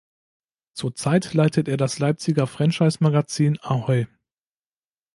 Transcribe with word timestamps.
Zur 0.73 0.95
Zeit 0.95 1.35
leitet 1.35 1.67
er 1.67 1.77
das 1.77 1.99
Leipziger 1.99 2.47
Franchise-Magazin 2.47 3.59
"Ahoi". 3.61 4.07